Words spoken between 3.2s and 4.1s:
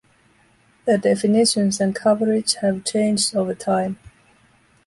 over time.